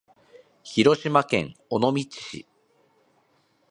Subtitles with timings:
[0.63, 2.47] 広島県尾道市